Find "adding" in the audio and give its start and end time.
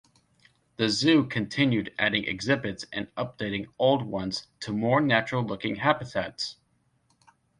1.99-2.25